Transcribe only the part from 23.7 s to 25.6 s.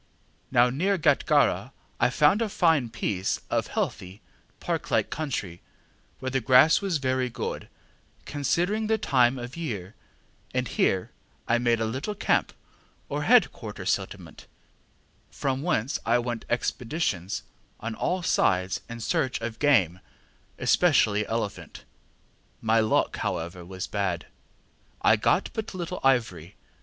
bad; I got